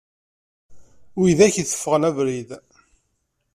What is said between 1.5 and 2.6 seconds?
i teffɣen abrid.